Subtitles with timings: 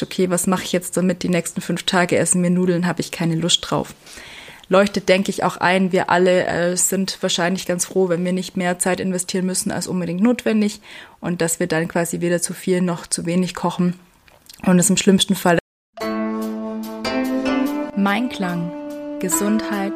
[0.00, 1.24] okay, was mache ich jetzt damit?
[1.24, 3.94] Die nächsten fünf Tage essen wir Nudeln, habe ich keine Lust drauf.
[4.68, 5.90] Leuchtet, denke ich, auch ein.
[5.90, 9.88] Wir alle äh, sind wahrscheinlich ganz froh, wenn wir nicht mehr Zeit investieren müssen als
[9.88, 10.80] unbedingt notwendig
[11.20, 13.98] und dass wir dann quasi weder zu viel noch zu wenig kochen
[14.64, 15.58] und es im schlimmsten Fall.
[17.96, 18.70] Mein Klang.
[19.20, 19.92] Gesundheit,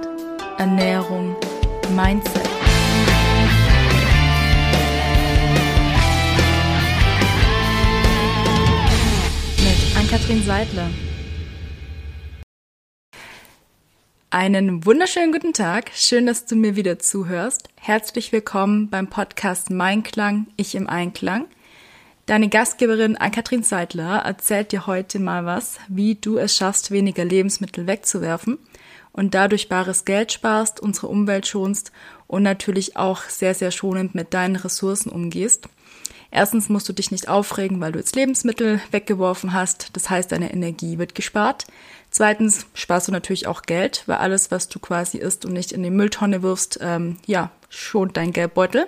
[0.57, 1.35] Ernährung,
[1.97, 2.56] Mindset.
[10.07, 10.89] Ann-Kathrin Seidler.
[14.31, 15.91] Einen wunderschönen guten Tag.
[15.97, 17.69] Schön, dass du mir wieder zuhörst.
[17.75, 21.47] Herzlich willkommen beim Podcast Mein Klang, ich im Einklang.
[22.27, 27.89] Deine Gastgeberin Ann-Kathrin Seidler erzählt dir heute mal was, wie du es schaffst, weniger Lebensmittel
[27.89, 28.59] wegzuwerfen
[29.17, 31.91] und dadurch bares Geld sparst, unsere Umwelt schonst
[32.27, 35.69] und natürlich auch sehr, sehr schonend mit deinen Ressourcen umgehst.
[36.31, 39.97] Erstens musst du dich nicht aufregen, weil du jetzt Lebensmittel weggeworfen hast.
[39.97, 41.67] Das heißt, deine Energie wird gespart.
[42.11, 45.83] Zweitens sparst du natürlich auch Geld, weil alles, was du quasi isst und nicht in
[45.83, 48.87] die Mülltonne wirfst, ähm, ja, schont dein Geldbeutel.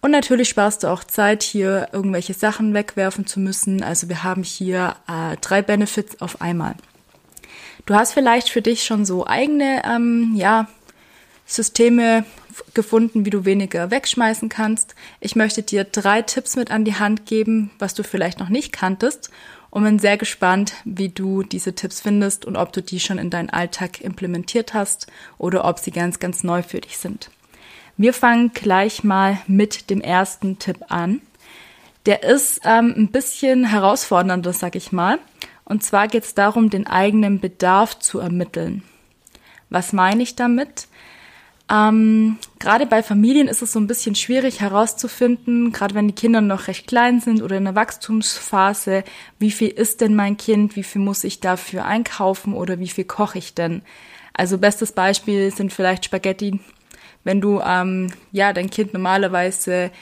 [0.00, 3.82] Und natürlich sparst du auch Zeit, hier irgendwelche Sachen wegwerfen zu müssen.
[3.82, 6.74] Also wir haben hier äh, drei Benefits auf einmal.
[7.90, 10.68] Du hast vielleicht für dich schon so eigene, ähm, ja,
[11.44, 12.24] Systeme
[12.72, 14.94] gefunden, wie du weniger wegschmeißen kannst.
[15.18, 18.70] Ich möchte dir drei Tipps mit an die Hand geben, was du vielleicht noch nicht
[18.70, 19.32] kanntest
[19.70, 23.28] und bin sehr gespannt, wie du diese Tipps findest und ob du die schon in
[23.28, 27.28] deinen Alltag implementiert hast oder ob sie ganz, ganz neu für dich sind.
[27.96, 31.22] Wir fangen gleich mal mit dem ersten Tipp an.
[32.06, 35.18] Der ist ähm, ein bisschen herausfordernder, sag ich mal.
[35.70, 38.82] Und zwar geht es darum, den eigenen Bedarf zu ermitteln.
[39.68, 40.88] Was meine ich damit?
[41.70, 46.40] Ähm, gerade bei Familien ist es so ein bisschen schwierig herauszufinden, gerade wenn die Kinder
[46.40, 49.04] noch recht klein sind oder in der Wachstumsphase,
[49.38, 53.04] wie viel ist denn mein Kind, wie viel muss ich dafür einkaufen oder wie viel
[53.04, 53.82] koche ich denn?
[54.32, 56.58] Also bestes Beispiel sind vielleicht Spaghetti.
[57.22, 59.92] Wenn du ähm, ja dein Kind normalerweise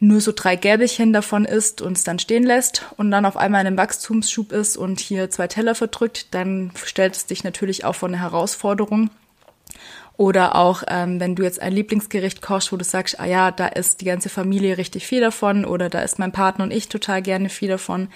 [0.00, 3.60] nur so drei Gäbelchen davon isst und es dann stehen lässt und dann auf einmal
[3.60, 7.94] in einem Wachstumsschub ist und hier zwei Teller verdrückt, dann stellt es dich natürlich auch
[7.94, 9.10] vor eine Herausforderung.
[10.16, 13.68] Oder auch, ähm, wenn du jetzt ein Lieblingsgericht kochst, wo du sagst, ah ja, da
[13.68, 17.22] ist die ganze Familie richtig viel davon oder da ist mein Partner und ich total
[17.22, 18.08] gerne viel davon.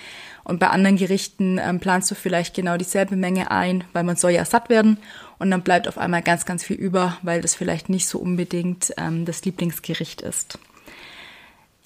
[0.43, 4.33] Und bei anderen Gerichten ähm, planst du vielleicht genau dieselbe Menge ein, weil man soll
[4.33, 4.99] ja satt werden.
[5.39, 8.93] Und dann bleibt auf einmal ganz, ganz viel über, weil das vielleicht nicht so unbedingt
[8.99, 10.59] ähm, das Lieblingsgericht ist.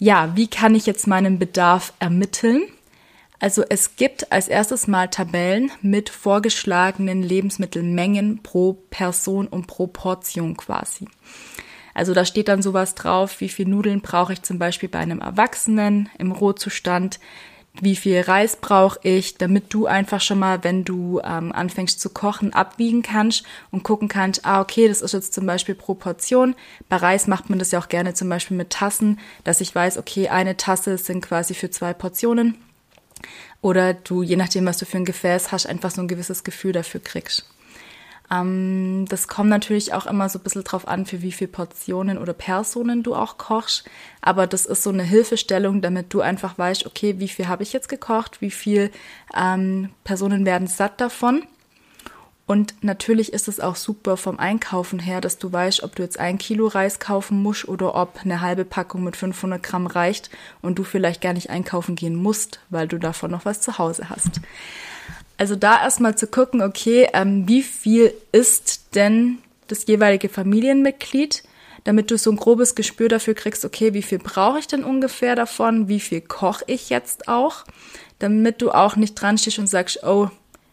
[0.00, 2.62] Ja, wie kann ich jetzt meinen Bedarf ermitteln?
[3.40, 10.56] Also es gibt als erstes mal Tabellen mit vorgeschlagenen Lebensmittelmengen pro Person und pro Portion
[10.56, 11.08] quasi.
[11.94, 15.20] Also da steht dann sowas drauf, wie viel Nudeln brauche ich zum Beispiel bei einem
[15.20, 17.18] Erwachsenen im Rohzustand,
[17.80, 22.10] wie viel Reis brauche ich, damit du einfach schon mal, wenn du ähm, anfängst zu
[22.10, 26.54] kochen, abwiegen kannst und gucken kannst, ah, okay, das ist jetzt zum Beispiel pro Portion.
[26.88, 29.98] Bei Reis macht man das ja auch gerne zum Beispiel mit Tassen, dass ich weiß,
[29.98, 32.56] okay, eine Tasse sind quasi für zwei Portionen
[33.60, 36.72] oder du, je nachdem, was du für ein Gefäß hast, einfach so ein gewisses Gefühl
[36.72, 37.48] dafür kriegst.
[38.30, 42.18] Ähm, das kommt natürlich auch immer so ein bisschen drauf an, für wie viele Portionen
[42.18, 43.84] oder Personen du auch kochst.
[44.20, 47.72] Aber das ist so eine Hilfestellung, damit du einfach weißt, okay, wie viel habe ich
[47.72, 48.90] jetzt gekocht, wie viele
[49.34, 51.44] ähm, Personen werden satt davon.
[52.48, 56.18] Und natürlich ist es auch super vom Einkaufen her, dass du weißt, ob du jetzt
[56.18, 60.30] ein Kilo Reis kaufen musst oder ob eine halbe Packung mit 500 Gramm reicht
[60.62, 64.08] und du vielleicht gar nicht einkaufen gehen musst, weil du davon noch was zu Hause
[64.08, 64.40] hast.
[65.38, 69.38] Also da erstmal zu gucken, okay, ähm, wie viel ist denn
[69.68, 71.44] das jeweilige Familienmitglied,
[71.84, 75.36] damit du so ein grobes Gespür dafür kriegst, okay, wie viel brauche ich denn ungefähr
[75.36, 77.64] davon, wie viel koche ich jetzt auch,
[78.18, 80.28] damit du auch nicht dran stehst und sagst, oh,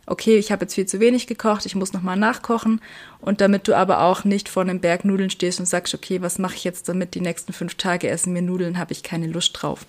[0.07, 2.81] okay, ich habe jetzt viel zu wenig gekocht, ich muss nochmal nachkochen.
[3.21, 6.39] Und damit du aber auch nicht vor einem Berg Nudeln stehst und sagst, okay, was
[6.39, 7.15] mache ich jetzt damit?
[7.15, 9.85] Die nächsten fünf Tage essen mir Nudeln, habe ich keine Lust drauf.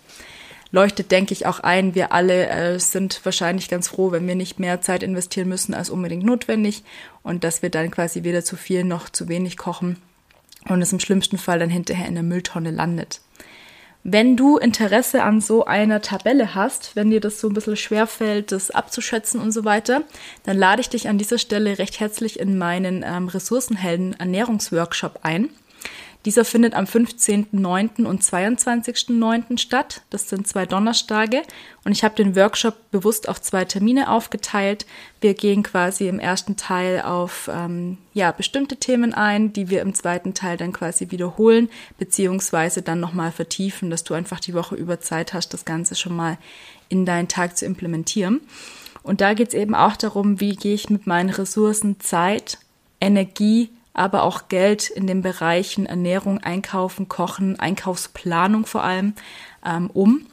[0.72, 1.94] Leuchtet, denke ich, auch ein.
[1.94, 5.90] Wir alle äh, sind wahrscheinlich ganz froh, wenn wir nicht mehr Zeit investieren müssen als
[5.90, 6.82] unbedingt notwendig
[7.22, 9.96] und dass wir dann quasi weder zu viel noch zu wenig kochen
[10.68, 13.20] und es im schlimmsten Fall dann hinterher in der Mülltonne landet.
[14.08, 18.52] Wenn du Interesse an so einer Tabelle hast, wenn dir das so ein bisschen schwerfällt,
[18.52, 20.04] das abzuschätzen und so weiter,
[20.44, 25.50] dann lade ich dich an dieser Stelle recht herzlich in meinen ähm, Ressourcenhelden Ernährungsworkshop ein.
[26.26, 28.04] Dieser findet am 15.09.
[28.04, 29.58] und 22.09.
[29.58, 30.02] statt.
[30.10, 31.42] Das sind zwei Donnerstage.
[31.84, 34.86] Und ich habe den Workshop bewusst auf zwei Termine aufgeteilt.
[35.20, 39.94] Wir gehen quasi im ersten Teil auf ähm, ja, bestimmte Themen ein, die wir im
[39.94, 44.98] zweiten Teil dann quasi wiederholen, beziehungsweise dann nochmal vertiefen, dass du einfach die Woche über
[44.98, 46.38] Zeit hast, das Ganze schon mal
[46.88, 48.40] in deinen Tag zu implementieren.
[49.04, 52.58] Und da geht es eben auch darum, wie gehe ich mit meinen Ressourcen Zeit,
[53.00, 59.14] Energie, aber auch Geld in den Bereichen Ernährung, Einkaufen, Kochen, Einkaufsplanung vor allem
[59.64, 60.26] ähm, um,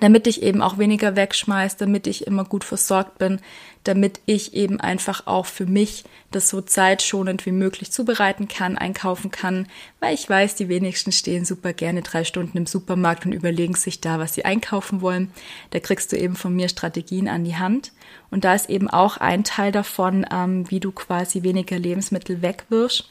[0.00, 3.40] damit ich eben auch weniger wegschmeiße, damit ich immer gut versorgt bin,
[3.84, 9.30] damit ich eben einfach auch für mich das so zeitschonend wie möglich zubereiten kann, einkaufen
[9.30, 9.66] kann,
[10.00, 14.00] weil ich weiß, die wenigsten stehen super gerne drei Stunden im Supermarkt und überlegen sich
[14.00, 15.32] da, was sie einkaufen wollen.
[15.70, 17.92] Da kriegst du eben von mir Strategien an die Hand.
[18.30, 23.08] Und da ist eben auch ein Teil davon, ähm, wie du quasi weniger Lebensmittel wegwirfst.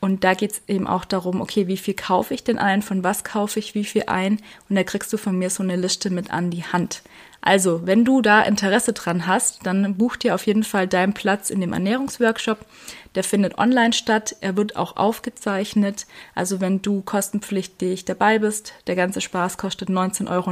[0.00, 3.02] Und da geht es eben auch darum, okay, wie viel kaufe ich denn ein, von
[3.02, 4.40] was kaufe ich wie viel ein?
[4.68, 7.02] Und da kriegst du von mir so eine Liste mit an die Hand.
[7.40, 11.50] Also, wenn du da Interesse dran hast, dann buch dir auf jeden Fall deinen Platz
[11.50, 12.58] in dem Ernährungsworkshop.
[13.14, 14.36] Der findet online statt.
[14.40, 16.06] Er wird auch aufgezeichnet.
[16.34, 20.50] Also, wenn du kostenpflichtig dabei bist, der ganze Spaß kostet 19,99 Euro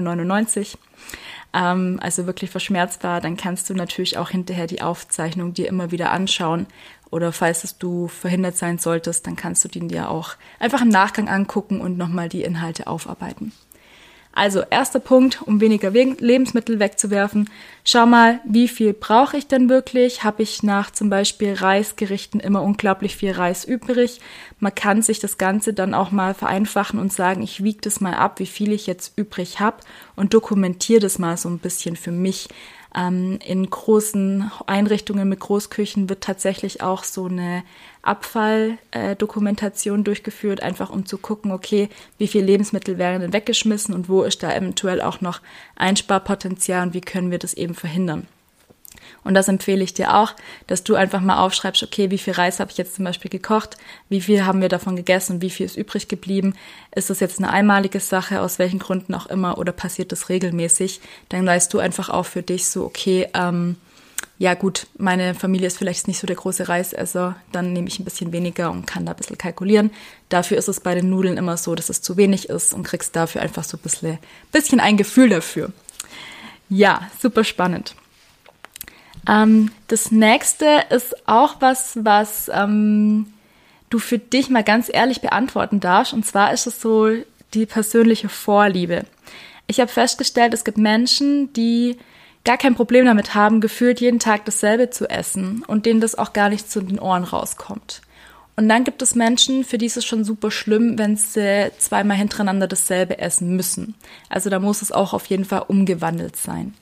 [1.56, 6.10] ähm, also wirklich verschmerzbar, dann kannst du natürlich auch hinterher die Aufzeichnung dir immer wieder
[6.12, 6.66] anschauen.
[7.10, 10.88] Oder falls es du verhindert sein solltest, dann kannst du den dir auch einfach im
[10.88, 13.52] Nachgang angucken und nochmal die Inhalte aufarbeiten.
[14.36, 17.48] Also erster Punkt, um weniger Lebensmittel wegzuwerfen.
[17.84, 20.24] Schau mal, wie viel brauche ich denn wirklich?
[20.24, 24.20] Habe ich nach zum Beispiel Reisgerichten immer unglaublich viel Reis übrig?
[24.60, 28.12] Man kann sich das Ganze dann auch mal vereinfachen und sagen, ich wiege das mal
[28.12, 29.78] ab, wie viel ich jetzt übrig habe
[30.16, 32.48] und dokumentiere das mal so ein bisschen für mich.
[32.94, 37.62] Ähm, in großen Einrichtungen mit Großküchen wird tatsächlich auch so eine
[38.02, 41.88] Abfalldokumentation äh, durchgeführt, einfach um zu gucken, okay,
[42.18, 45.40] wie viel Lebensmittel werden denn weggeschmissen und wo ist da eventuell auch noch
[45.74, 48.28] Einsparpotenzial und wie können wir das eben verhindern.
[49.26, 50.34] Und das empfehle ich dir auch,
[50.69, 53.76] dass du einfach mal aufschreibst, okay, wie viel Reis habe ich jetzt zum Beispiel gekocht,
[54.08, 56.55] wie viel haben wir davon gegessen, wie viel ist übrig geblieben,
[56.94, 61.00] ist das jetzt eine einmalige Sache, aus welchen Gründen auch immer, oder passiert das regelmäßig,
[61.28, 63.75] dann weißt du einfach auch für dich so, okay, ähm,
[64.38, 68.05] ja gut, meine Familie ist vielleicht nicht so der große Reisesser, dann nehme ich ein
[68.05, 69.90] bisschen weniger und kann da ein bisschen kalkulieren.
[70.28, 73.17] Dafür ist es bei den Nudeln immer so, dass es zu wenig ist und kriegst
[73.17, 74.19] dafür einfach so ein bisschen,
[74.52, 75.73] bisschen ein Gefühl dafür.
[76.69, 77.96] Ja, super spannend.
[79.28, 83.26] Ähm, das nächste ist auch was, was ähm,
[83.90, 86.12] du für dich mal ganz ehrlich beantworten darfst.
[86.12, 87.08] Und zwar ist es so
[87.55, 89.05] die persönliche Vorliebe.
[89.67, 91.96] Ich habe festgestellt, es gibt Menschen, die
[92.44, 96.32] gar kein Problem damit haben, gefühlt jeden Tag dasselbe zu essen und denen das auch
[96.32, 98.02] gar nicht zu den Ohren rauskommt.
[98.55, 102.17] Und dann gibt es Menschen, für die ist es schon super schlimm, wenn sie zweimal
[102.17, 103.94] hintereinander dasselbe essen müssen.
[104.31, 106.75] Also da muss es auch auf jeden Fall umgewandelt sein.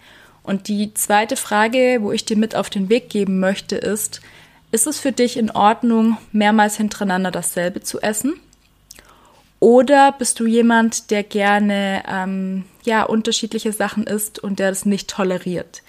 [0.45, 4.21] Und die zweite Frage, wo ich dir mit auf den Weg geben möchte, ist,
[4.71, 8.35] ist es für dich in Ordnung, mehrmals hintereinander dasselbe zu essen?
[9.59, 15.09] Oder bist du jemand, der gerne ähm, ja unterschiedliche Sachen isst und der das nicht
[15.09, 15.83] toleriert?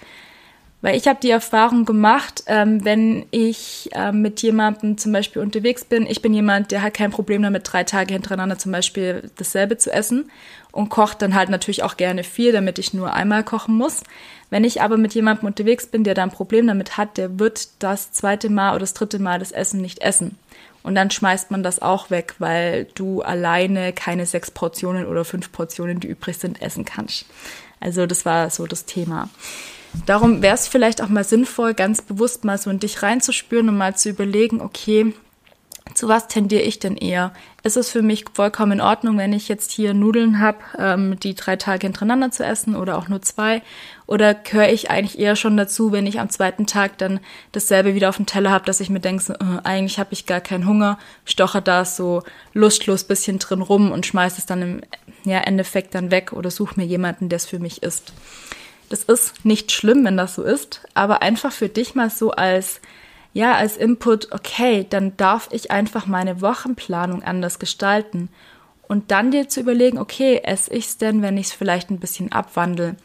[0.82, 5.84] Weil ich habe die Erfahrung gemacht, ähm, wenn ich ähm, mit jemandem zum Beispiel unterwegs
[5.84, 9.78] bin, ich bin jemand, der hat kein Problem damit, drei Tage hintereinander zum Beispiel dasselbe
[9.78, 10.30] zu essen
[10.72, 14.04] und kocht dann halt natürlich auch gerne viel, damit ich nur einmal kochen muss.
[14.50, 17.68] Wenn ich aber mit jemandem unterwegs bin, der da ein Problem damit hat, der wird
[17.82, 20.38] das zweite Mal oder das dritte Mal das Essen nicht essen.
[20.82, 25.50] Und dann schmeißt man das auch weg, weil du alleine keine sechs Portionen oder fünf
[25.50, 27.26] Portionen, die übrig sind, essen kannst.
[27.80, 29.28] Also das war so das Thema.
[30.04, 33.76] Darum wäre es vielleicht auch mal sinnvoll, ganz bewusst mal so in dich reinzuspüren und
[33.76, 35.14] mal zu überlegen, okay,
[35.94, 37.32] zu was tendiere ich denn eher?
[37.62, 41.34] Ist es für mich vollkommen in Ordnung, wenn ich jetzt hier Nudeln habe, ähm, die
[41.34, 43.62] drei Tage hintereinander zu essen oder auch nur zwei?
[44.06, 47.20] Oder gehöre ich eigentlich eher schon dazu, wenn ich am zweiten Tag dann
[47.52, 50.26] dasselbe wieder auf dem Teller habe, dass ich mir denke, so, äh, eigentlich habe ich
[50.26, 52.22] gar keinen Hunger, stoche da so
[52.52, 54.80] lustlos bisschen drin rum und schmeiße es dann im
[55.24, 58.12] ja, Endeffekt dann weg oder suche mir jemanden, der es für mich ist.
[58.88, 62.80] Das ist nicht schlimm, wenn das so ist, aber einfach für dich mal so als
[63.36, 68.30] ja, als Input, okay, dann darf ich einfach meine Wochenplanung anders gestalten.
[68.88, 71.98] Und dann dir zu überlegen, okay, esse ich es denn, wenn ich es vielleicht ein
[71.98, 72.96] bisschen abwandle?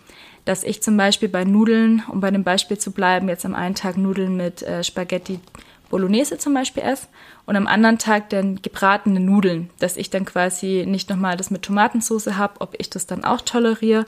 [0.46, 3.76] Dass ich zum Beispiel bei Nudeln, um bei dem Beispiel zu bleiben, jetzt am einen
[3.76, 5.42] Tag Nudeln mit äh, Spaghetti
[5.90, 7.08] Bolognese zum Beispiel esse
[7.46, 11.64] und am anderen Tag dann gebratene Nudeln, dass ich dann quasi nicht nochmal das mit
[11.64, 14.06] Tomatensauce habe, ob ich das dann auch toleriere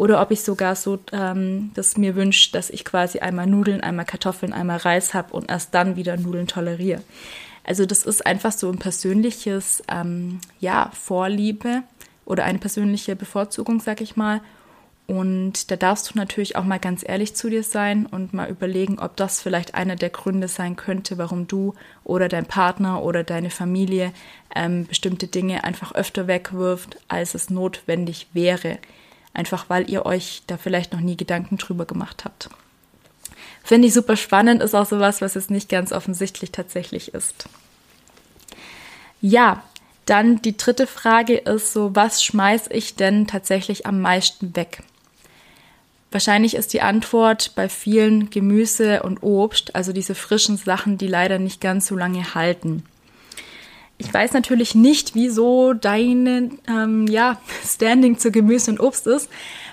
[0.00, 4.06] oder ob ich sogar so ähm, das mir wünsche, dass ich quasi einmal Nudeln, einmal
[4.06, 7.02] Kartoffeln, einmal Reis habe und erst dann wieder Nudeln toleriere.
[7.64, 11.82] Also das ist einfach so ein persönliches, ähm, ja, Vorliebe
[12.24, 14.40] oder eine persönliche Bevorzugung, sag ich mal.
[15.06, 18.98] Und da darfst du natürlich auch mal ganz ehrlich zu dir sein und mal überlegen,
[18.98, 23.50] ob das vielleicht einer der Gründe sein könnte, warum du oder dein Partner oder deine
[23.50, 24.14] Familie
[24.56, 28.78] ähm, bestimmte Dinge einfach öfter wegwirft, als es notwendig wäre.
[29.32, 32.50] Einfach weil ihr euch da vielleicht noch nie Gedanken drüber gemacht habt.
[33.62, 37.48] Finde ich super spannend, ist auch sowas, was jetzt nicht ganz offensichtlich tatsächlich ist.
[39.20, 39.62] Ja,
[40.06, 44.82] dann die dritte Frage ist so, was schmeiß ich denn tatsächlich am meisten weg?
[46.10, 51.38] Wahrscheinlich ist die Antwort bei vielen Gemüse und Obst, also diese frischen Sachen, die leider
[51.38, 52.82] nicht ganz so lange halten.
[54.00, 59.28] Ich weiß natürlich nicht, wieso deine ähm, ja, Standing zu Gemüse und Obst ist.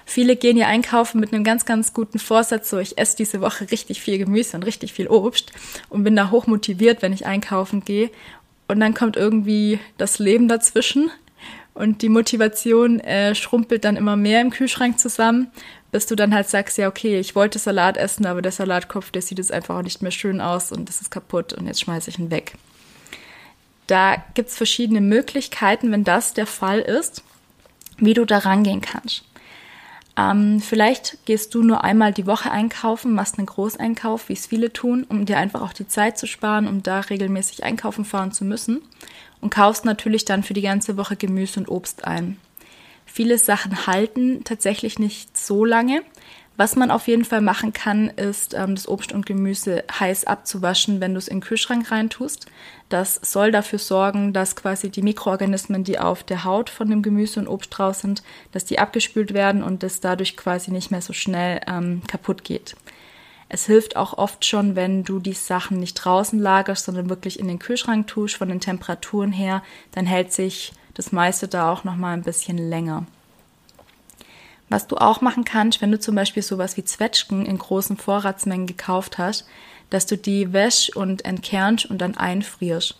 [0.05, 3.71] Viele gehen ja einkaufen mit einem ganz, ganz guten Vorsatz, so ich esse diese Woche
[3.71, 5.53] richtig viel Gemüse und richtig viel Obst
[5.89, 8.09] und bin da hoch motiviert, wenn ich einkaufen gehe.
[8.67, 11.09] Und dann kommt irgendwie das Leben dazwischen
[11.73, 15.51] und die Motivation äh, schrumpelt dann immer mehr im Kühlschrank zusammen
[15.91, 19.21] bis du dann halt sagst, ja, okay, ich wollte Salat essen, aber der Salatkopf, der
[19.21, 22.09] sieht jetzt einfach auch nicht mehr schön aus und das ist kaputt und jetzt schmeiße
[22.09, 22.53] ich ihn weg.
[23.87, 27.23] Da gibt es verschiedene Möglichkeiten, wenn das der Fall ist,
[27.97, 29.23] wie du da rangehen kannst.
[30.17, 34.73] Ähm, vielleicht gehst du nur einmal die Woche einkaufen, machst einen Großeinkauf, wie es viele
[34.73, 38.43] tun, um dir einfach auch die Zeit zu sparen, um da regelmäßig einkaufen fahren zu
[38.43, 38.81] müssen.
[39.39, 42.37] Und kaufst natürlich dann für die ganze Woche Gemüse und Obst ein.
[43.05, 46.01] Viele Sachen halten tatsächlich nicht so lange.
[46.57, 50.99] Was man auf jeden Fall machen kann, ist ähm, das Obst und Gemüse heiß abzuwaschen,
[50.99, 52.47] wenn du es in den Kühlschrank reintust.
[52.89, 57.39] Das soll dafür sorgen, dass quasi die Mikroorganismen, die auf der Haut von dem Gemüse
[57.39, 58.23] und Obst drauf sind,
[58.53, 62.75] dass die abgespült werden und das dadurch quasi nicht mehr so schnell ähm, kaputt geht.
[63.49, 67.47] Es hilft auch oft schon, wenn du die Sachen nicht draußen lagerst, sondern wirklich in
[67.47, 69.61] den Kühlschrank tust, von den Temperaturen her,
[69.91, 73.05] dann hält sich das meiste da auch noch mal ein bisschen länger.
[74.69, 78.67] Was du auch machen kannst, wenn du zum Beispiel sowas wie Zwetschgen in großen Vorratsmengen
[78.67, 79.47] gekauft hast,
[79.89, 82.95] dass du die wäsch und entkernst und dann einfrierst.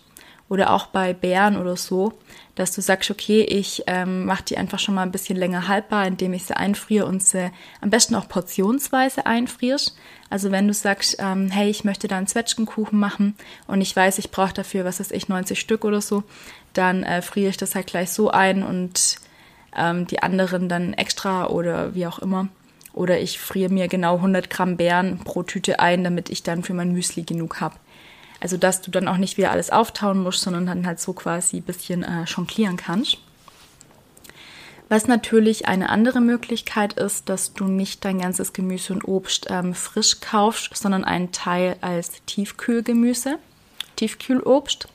[0.48, 2.14] Oder auch bei Beeren oder so,
[2.54, 6.06] dass du sagst, okay, ich ähm, mache die einfach schon mal ein bisschen länger haltbar,
[6.06, 7.50] indem ich sie einfriere und sie
[7.82, 9.94] am besten auch portionsweise einfrierst.
[10.30, 14.18] Also wenn du sagst, ähm, hey, ich möchte da einen Zwetschgenkuchen machen und ich weiß,
[14.18, 16.24] ich brauche dafür, was weiß ich, 90 Stück oder so,
[16.72, 19.16] dann äh, friere ich das halt gleich so ein und
[19.78, 22.48] ähm, die anderen dann extra oder wie auch immer.
[22.92, 26.74] Oder ich friere mir genau 100 Gramm Beeren pro Tüte ein, damit ich dann für
[26.74, 27.76] mein Müsli genug habe.
[28.40, 31.58] Also dass du dann auch nicht wieder alles auftauen musst, sondern dann halt so quasi
[31.58, 33.18] ein bisschen äh, jonglieren kannst.
[34.88, 39.74] Was natürlich eine andere Möglichkeit ist, dass du nicht dein ganzes Gemüse und Obst ähm,
[39.74, 43.38] frisch kaufst, sondern einen Teil als Tiefkühlgemüse,
[43.96, 44.88] Tiefkühlobst.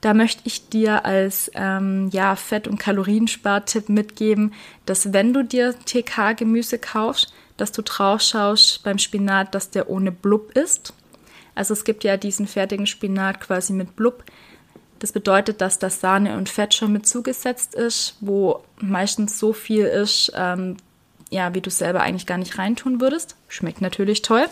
[0.00, 4.52] Da möchte ich dir als ähm, ja, Fett- und Kalorienspartipp mitgeben,
[4.84, 10.12] dass wenn du dir TK-Gemüse kaufst, dass du drauf schaust beim Spinat, dass der ohne
[10.12, 10.92] Blub ist.
[11.54, 14.24] Also es gibt ja diesen fertigen Spinat quasi mit Blub.
[14.98, 19.84] Das bedeutet, dass das Sahne und Fett schon mit zugesetzt ist, wo meistens so viel
[19.84, 20.76] ist, ähm,
[21.30, 23.36] ja, wie du selber eigentlich gar nicht reintun würdest.
[23.48, 24.46] Schmeckt natürlich toll.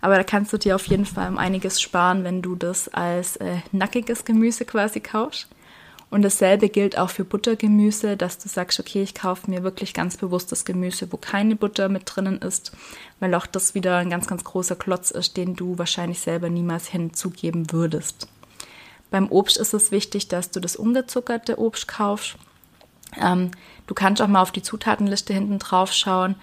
[0.00, 3.36] Aber da kannst du dir auf jeden Fall um einiges sparen, wenn du das als
[3.36, 5.48] äh, nackiges Gemüse quasi kaufst.
[6.10, 10.16] Und dasselbe gilt auch für Buttergemüse, dass du sagst, okay, ich kaufe mir wirklich ganz
[10.16, 12.72] bewusst das Gemüse, wo keine Butter mit drinnen ist,
[13.20, 16.86] weil auch das wieder ein ganz, ganz großer Klotz ist, den du wahrscheinlich selber niemals
[16.86, 18.28] hinzugeben würdest.
[19.10, 22.36] Beim Obst ist es wichtig, dass du das ungezuckerte Obst kaufst.
[23.20, 23.50] Ähm,
[23.86, 26.36] du kannst auch mal auf die Zutatenliste hinten drauf schauen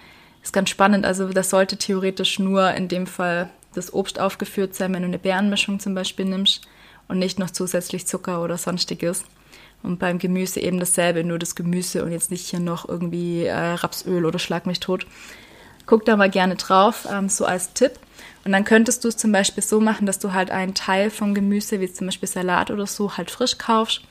[0.46, 1.04] ist ganz spannend.
[1.04, 5.18] Also das sollte theoretisch nur in dem Fall das Obst aufgeführt sein, wenn du eine
[5.18, 6.62] Beerenmischung zum Beispiel nimmst
[7.08, 9.24] und nicht noch zusätzlich Zucker oder sonstiges.
[9.82, 13.54] Und beim Gemüse eben dasselbe, nur das Gemüse und jetzt nicht hier noch irgendwie äh,
[13.54, 15.06] Rapsöl oder Schlag mich tot.
[15.84, 17.92] Guck da mal gerne drauf, ähm, so als Tipp.
[18.44, 21.34] Und dann könntest du es zum Beispiel so machen, dass du halt einen Teil vom
[21.34, 24.02] Gemüse, wie zum Beispiel Salat oder so, halt frisch kaufst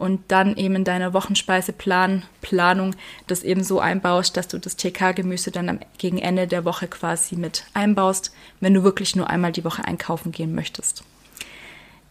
[0.00, 2.94] und dann eben in deiner Wochenspeiseplanung
[3.26, 7.36] das eben so einbaust, dass du das TK-Gemüse dann am, gegen Ende der Woche quasi
[7.36, 11.04] mit einbaust, wenn du wirklich nur einmal die Woche einkaufen gehen möchtest.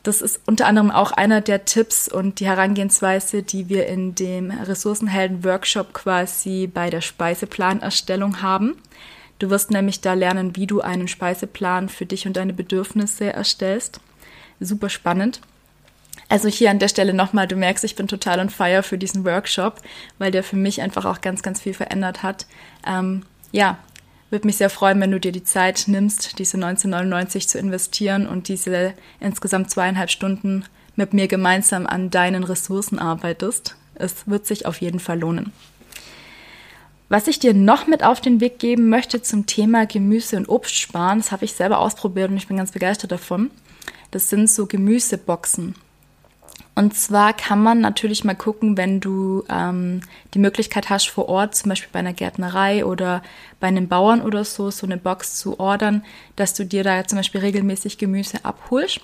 [0.04, 4.52] Das ist unter anderem auch einer der Tipps und die Herangehensweise, die wir in dem
[4.52, 8.76] Ressourcenhelden-Workshop quasi bei der Speiseplanerstellung haben.
[9.40, 14.00] Du wirst nämlich da lernen, wie du einen Speiseplan für dich und deine Bedürfnisse erstellst.
[14.60, 15.42] Super spannend.
[16.30, 19.26] Also hier an der Stelle nochmal, du merkst, ich bin total on fire für diesen
[19.26, 19.82] Workshop,
[20.20, 22.46] weil der für mich einfach auch ganz, ganz viel verändert hat.
[22.86, 23.80] Ähm, ja,
[24.30, 28.48] würde mich sehr freuen, wenn du dir die Zeit nimmst, diese 1999 zu investieren und
[28.48, 33.76] diese insgesamt zweieinhalb Stunden mit mir gemeinsam an deinen Ressourcen arbeitest.
[33.96, 35.52] Es wird sich auf jeden Fall lohnen.
[37.10, 40.76] Was ich dir noch mit auf den Weg geben möchte zum Thema Gemüse und Obst
[40.76, 43.50] sparen, das habe ich selber ausprobiert und ich bin ganz begeistert davon.
[44.12, 45.74] Das sind so Gemüseboxen.
[46.80, 50.00] Und zwar kann man natürlich mal gucken, wenn du ähm,
[50.34, 53.22] die Möglichkeit hast, vor Ort, zum Beispiel bei einer Gärtnerei oder
[53.60, 56.06] bei einem Bauern oder so, so eine Box zu ordern,
[56.38, 59.02] dass du dir da zum Beispiel regelmäßig Gemüse abholst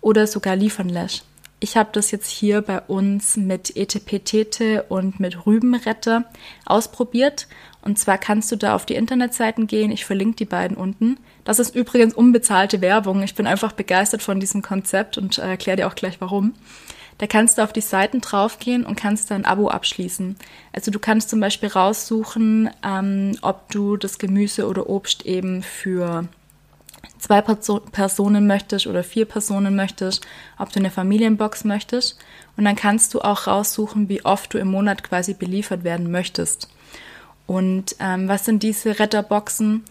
[0.00, 1.24] oder sogar liefern lässt.
[1.60, 6.24] Ich habe das jetzt hier bei uns mit Etepetete und mit Rübenretter
[6.64, 7.46] ausprobiert.
[7.82, 9.92] Und zwar kannst du da auf die Internetseiten gehen.
[9.92, 11.18] Ich verlinke die beiden unten.
[11.44, 13.22] Das ist übrigens unbezahlte Werbung.
[13.22, 16.54] Ich bin einfach begeistert von diesem Konzept und äh, erkläre dir auch gleich warum.
[17.18, 20.36] Da kannst du auf die Seiten draufgehen und kannst dann ein Abo abschließen.
[20.72, 26.28] Also du kannst zum Beispiel raussuchen, ähm, ob du das Gemüse oder Obst eben für
[27.18, 30.26] zwei Personen möchtest oder vier Personen möchtest,
[30.58, 32.18] ob du eine Familienbox möchtest.
[32.56, 36.68] Und dann kannst du auch raussuchen, wie oft du im Monat quasi beliefert werden möchtest.
[37.46, 39.84] Und ähm, was sind diese Retterboxen?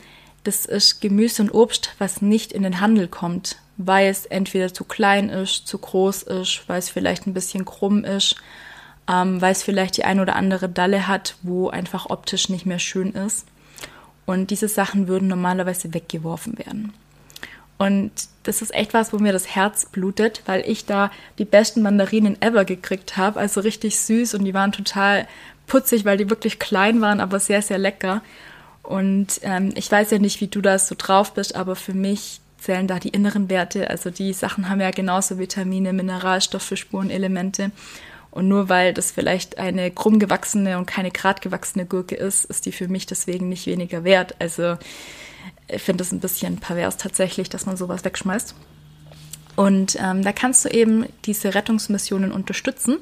[0.44, 4.84] Das ist Gemüse und Obst, was nicht in den Handel kommt, weil es entweder zu
[4.84, 8.36] klein ist, zu groß ist, weil es vielleicht ein bisschen krumm ist,
[9.12, 12.79] ähm, weil es vielleicht die ein oder andere Dalle hat, wo einfach optisch nicht mehr
[12.79, 13.46] schön ist.
[14.25, 16.94] Und diese Sachen würden normalerweise weggeworfen werden.
[17.77, 18.12] Und
[18.44, 22.41] das ist echt was, wo mir das Herz blutet, weil ich da die besten Mandarinen
[22.41, 23.39] ever gekriegt habe.
[23.39, 25.27] Also richtig süß und die waren total
[25.67, 28.22] putzig, weil die wirklich klein waren, aber sehr, sehr lecker.
[28.82, 32.39] Und ähm, ich weiß ja nicht, wie du da so drauf bist, aber für mich
[32.65, 33.89] zählen da die inneren Werte.
[33.89, 37.72] Also die Sachen haben ja genauso Vitamine, Mineralstoffe, Spurenelemente.
[38.31, 42.65] Und nur weil das vielleicht eine krumm gewachsene und keine grad gewachsene Gurke ist, ist
[42.65, 44.36] die für mich deswegen nicht weniger wert.
[44.39, 44.77] Also
[45.67, 48.55] ich finde es ein bisschen pervers tatsächlich, dass man sowas wegschmeißt.
[49.55, 52.98] Und ähm, da kannst du eben diese Rettungsmissionen unterstützen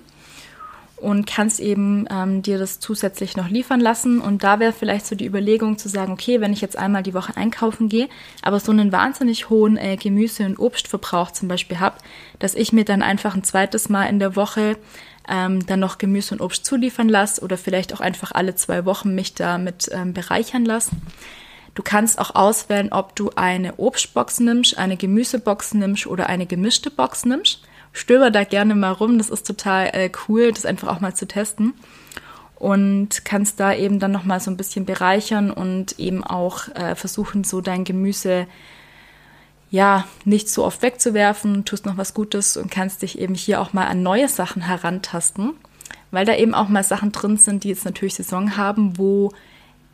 [1.04, 4.22] und kannst eben ähm, dir das zusätzlich noch liefern lassen.
[4.22, 7.14] Und da wäre vielleicht so die Überlegung zu sagen, okay, wenn ich jetzt einmal die
[7.14, 8.08] Woche einkaufen gehe,
[8.42, 11.98] aber so einen wahnsinnig hohen äh, Gemüse- und Obstverbrauch zum Beispiel habe,
[12.40, 14.78] dass ich mir dann einfach ein zweites Mal in der Woche
[15.28, 19.14] ähm, dann noch Gemüse und Obst zuliefern lasse oder vielleicht auch einfach alle zwei Wochen
[19.14, 20.92] mich damit ähm, bereichern lasse.
[21.76, 26.92] Du kannst auch auswählen, ob du eine Obstbox nimmst, eine Gemüsebox nimmst oder eine gemischte
[26.92, 27.62] Box nimmst.
[27.94, 31.28] Stöber da gerne mal rum, das ist total äh, cool, das einfach auch mal zu
[31.28, 31.74] testen.
[32.56, 37.44] Und kannst da eben dann nochmal so ein bisschen bereichern und eben auch äh, versuchen,
[37.44, 38.48] so dein Gemüse
[39.70, 43.74] ja, nicht so oft wegzuwerfen, tust noch was Gutes und kannst dich eben hier auch
[43.74, 45.54] mal an neue Sachen herantasten,
[46.12, 49.32] weil da eben auch mal Sachen drin sind, die jetzt natürlich Saison haben, wo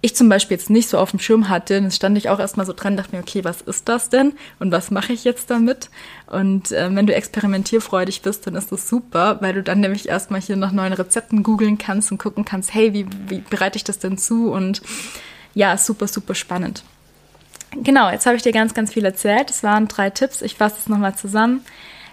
[0.01, 2.65] ich zum Beispiel jetzt nicht so auf dem Schirm hatte, dann stand ich auch erstmal
[2.65, 5.89] so dran, dachte mir, okay, was ist das denn und was mache ich jetzt damit?
[6.27, 10.39] Und äh, wenn du experimentierfreudig bist, dann ist das super, weil du dann nämlich erstmal
[10.39, 13.99] hier nach neuen Rezepten googeln kannst und gucken kannst, hey, wie, wie bereite ich das
[13.99, 14.51] denn zu?
[14.51, 14.81] Und
[15.53, 16.83] ja, super, super spannend.
[17.71, 19.49] Genau, jetzt habe ich dir ganz, ganz viel erzählt.
[19.49, 20.41] Es waren drei Tipps.
[20.41, 21.61] Ich fasse es nochmal zusammen.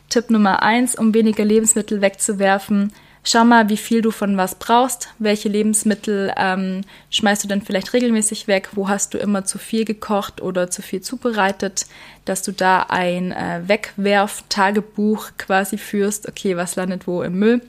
[0.09, 2.92] Tipp Nummer eins, um weniger Lebensmittel wegzuwerfen,
[3.29, 7.93] Schau mal, wie viel du von was brauchst, welche Lebensmittel ähm, schmeißt du denn vielleicht
[7.93, 11.87] regelmäßig weg, wo hast du immer zu viel gekocht oder zu viel zubereitet,
[12.25, 17.62] dass du da ein äh, Wegwerf-Tagebuch quasi führst, okay, was landet wo im Müll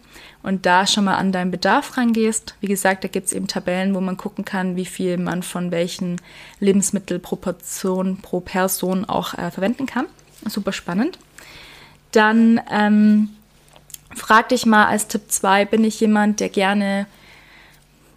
[0.43, 2.53] und da schon mal an deinen Bedarf rangehst.
[2.61, 5.71] Wie gesagt, da gibt es eben Tabellen, wo man gucken kann, wie viel man von
[5.71, 6.21] welchen
[6.59, 10.05] Lebensmittelproportionen pro Person auch äh, verwenden kann.
[10.45, 11.17] Super spannend.
[12.11, 13.29] Dann ähm,
[14.15, 17.07] Frag dich mal als Tipp 2, bin ich jemand, der gerne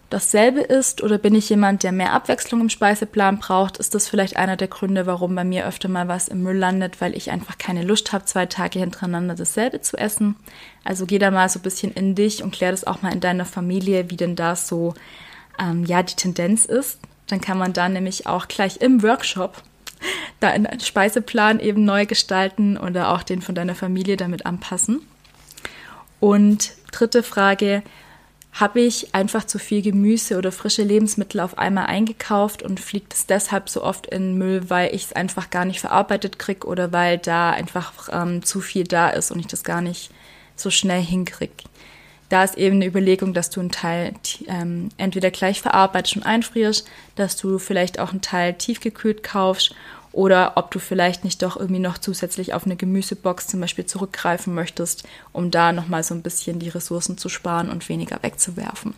[0.09, 3.77] dasselbe isst oder bin ich jemand, der mehr Abwechslung im Speiseplan braucht?
[3.77, 6.99] Ist das vielleicht einer der Gründe, warum bei mir öfter mal was im Müll landet,
[6.99, 10.35] weil ich einfach keine Lust habe, zwei Tage hintereinander dasselbe zu essen?
[10.83, 13.21] Also geh da mal so ein bisschen in dich und klär das auch mal in
[13.21, 14.93] deiner Familie, wie denn da so
[15.59, 16.99] ähm, ja die Tendenz ist.
[17.27, 19.63] Dann kann man da nämlich auch gleich im Workshop
[20.41, 25.01] da einen Speiseplan eben neu gestalten oder auch den von deiner Familie damit anpassen.
[26.21, 27.83] Und dritte Frage,
[28.53, 33.25] habe ich einfach zu viel Gemüse oder frische Lebensmittel auf einmal eingekauft und fliegt es
[33.25, 37.17] deshalb so oft in Müll, weil ich es einfach gar nicht verarbeitet kriege oder weil
[37.17, 40.11] da einfach ähm, zu viel da ist und ich das gar nicht
[40.55, 41.53] so schnell hinkriege.
[42.29, 44.13] Da ist eben eine Überlegung, dass du einen Teil
[44.47, 49.75] ähm, entweder gleich verarbeitet und einfrierst, dass du vielleicht auch einen Teil tiefgekühlt kaufst
[50.13, 54.53] oder ob du vielleicht nicht doch irgendwie noch zusätzlich auf eine Gemüsebox zum Beispiel zurückgreifen
[54.53, 58.93] möchtest, um da nochmal so ein bisschen die Ressourcen zu sparen und weniger wegzuwerfen.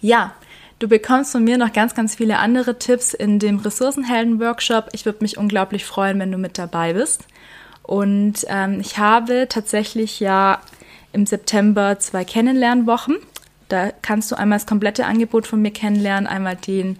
[0.00, 0.34] Ja,
[0.80, 4.88] du bekommst von mir noch ganz, ganz viele andere Tipps in dem Ressourcenhelden-Workshop.
[4.92, 7.24] Ich würde mich unglaublich freuen, wenn du mit dabei bist.
[7.82, 10.60] Und ähm, ich habe tatsächlich ja
[11.12, 13.16] im September zwei Kennenlernwochen.
[13.68, 16.98] Da kannst du einmal das komplette Angebot von mir kennenlernen, einmal den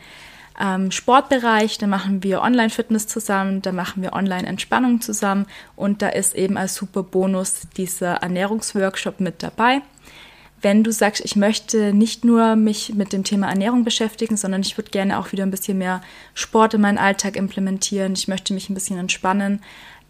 [0.61, 6.35] ähm, Sportbereich, da machen wir Online-Fitness zusammen, da machen wir Online-Entspannung zusammen und da ist
[6.35, 9.83] eben als super Bonus dieser Ernährungsworkshop mit dabei.
[10.63, 14.79] Wenn du sagst, ich möchte nicht nur mich mit dem Thema Ernährung beschäftigen, sondern ich
[14.79, 16.01] würde gerne auch wieder ein bisschen mehr
[16.33, 19.61] Sport in meinen Alltag implementieren, ich möchte mich ein bisschen entspannen,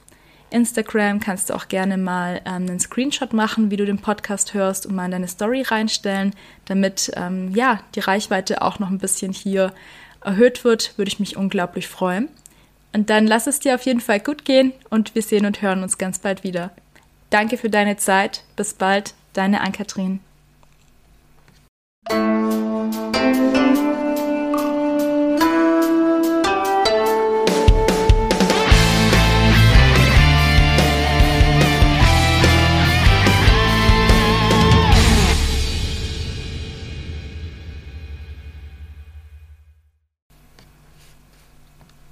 [0.49, 4.85] Instagram kannst du auch gerne mal ähm, einen Screenshot machen, wie du den Podcast hörst
[4.85, 6.33] und mal in deine Story reinstellen,
[6.65, 9.73] damit ähm, ja die Reichweite auch noch ein bisschen hier
[10.21, 12.29] erhöht wird, würde ich mich unglaublich freuen.
[12.93, 15.83] Und dann lass es dir auf jeden Fall gut gehen und wir sehen und hören
[15.83, 16.71] uns ganz bald wieder.
[17.29, 18.43] Danke für deine Zeit.
[18.55, 20.19] Bis bald, deine Ann-Kathrin.